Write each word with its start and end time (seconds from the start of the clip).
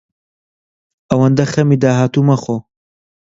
ئەوەندە 1.09 1.45
خەمی 1.51 1.81
داهاتوو 1.83 2.27
مەخۆ. 2.29 2.57